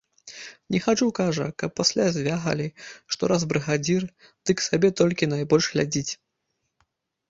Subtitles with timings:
[0.75, 2.67] Не хачу, кажа, каб пасля звягалі,
[3.15, 4.11] што раз брыгадзір,
[4.47, 6.11] дык сабе толькі найбольш глядзіць.